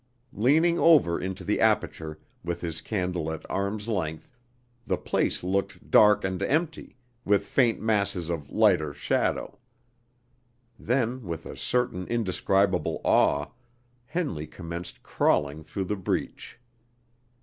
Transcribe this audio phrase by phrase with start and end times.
[0.33, 4.31] Leaning over into the aperture, with his candle at arm's length,
[4.83, 9.59] the place looked dark and empty, with faint masses of lighter shadow.
[10.79, 13.49] Then, with a certain indescribable awe,
[14.07, 16.57] Henley commenced crawling through the breach.